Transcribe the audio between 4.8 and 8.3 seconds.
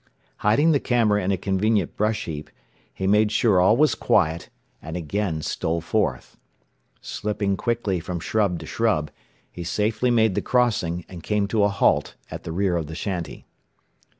and again stole forth. Slipping quickly from